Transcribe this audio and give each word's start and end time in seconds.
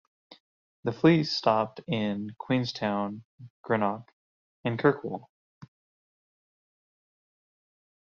The 0.83 0.93
fleet 0.93 1.25
stopped 1.27 1.81
in 1.87 2.31
Queenstown, 2.39 3.23
Greenock, 3.61 4.11
and 4.65 4.79
Kirkwall. 4.79 5.29